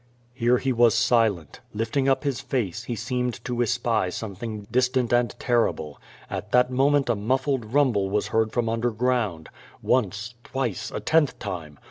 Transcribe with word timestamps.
Here 0.33 0.57
he 0.57 0.73
was 0.73 0.95
silent. 0.95 1.59
Lifting 1.75 2.09
up 2.09 2.23
his 2.23 2.39
face, 2.41 2.85
he 2.85 2.95
seemed 2.95 3.45
to 3.45 3.61
espy 3.61 4.09
something 4.09 4.65
distant 4.71 5.13
and 5.13 5.35
terrible. 5.37 6.01
At 6.27 6.51
that 6.53 6.71
moment 6.71 7.07
a 7.07 7.15
muffled 7.15 7.65
rumble 7.71 8.09
was 8.09 8.29
heard 8.29 8.51
from 8.51 8.67
underground. 8.67 9.47
Once, 9.83 10.33
twice, 10.43 10.89
a 10.89 11.01
tenth 11.01 11.37
time. 11.37 11.77